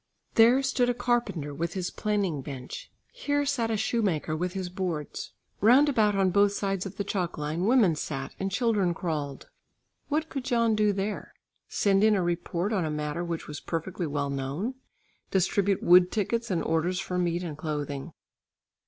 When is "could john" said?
10.27-10.73